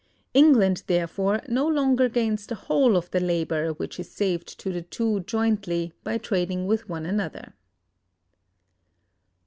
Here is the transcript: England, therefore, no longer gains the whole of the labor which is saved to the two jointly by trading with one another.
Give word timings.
England, 0.33 0.81
therefore, 0.87 1.41
no 1.47 1.67
longer 1.67 2.09
gains 2.09 2.47
the 2.47 2.55
whole 2.55 2.97
of 2.97 3.11
the 3.11 3.19
labor 3.19 3.69
which 3.73 3.99
is 3.99 4.09
saved 4.11 4.59
to 4.59 4.71
the 4.71 4.81
two 4.81 5.19
jointly 5.19 5.93
by 6.03 6.17
trading 6.17 6.65
with 6.65 6.89
one 6.89 7.05
another. 7.05 7.53